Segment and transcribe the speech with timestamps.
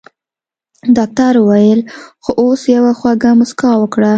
[0.95, 1.79] ډاکټر وويل
[2.23, 4.09] خو اوس يوه خوږه مسکا وکړه.